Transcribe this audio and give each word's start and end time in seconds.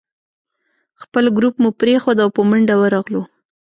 خپل 1.01 1.25
ګروپ 1.37 1.55
مو 1.61 1.69
پرېښود 1.79 2.17
او 2.23 2.29
په 2.35 2.41
منډه 2.49 2.75
ورغلو. 2.81 3.21